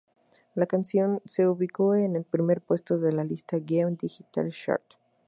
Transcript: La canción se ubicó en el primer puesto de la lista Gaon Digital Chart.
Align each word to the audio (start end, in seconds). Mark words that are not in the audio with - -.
La 0.55 0.65
canción 0.65 1.21
se 1.25 1.47
ubicó 1.47 1.93
en 1.93 2.15
el 2.15 2.23
primer 2.23 2.59
puesto 2.61 2.97
de 2.97 3.11
la 3.11 3.23
lista 3.23 3.57
Gaon 3.59 3.97
Digital 3.97 4.51
Chart. 4.51 4.81